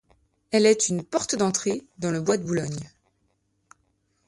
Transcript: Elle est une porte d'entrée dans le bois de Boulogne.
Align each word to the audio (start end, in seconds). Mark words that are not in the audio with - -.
Elle 0.49 0.65
est 0.65 0.89
une 0.89 1.03
porte 1.03 1.35
d'entrée 1.35 1.85
dans 1.99 2.09
le 2.09 2.21
bois 2.21 2.35
de 2.37 2.43
Boulogne. 2.43 2.89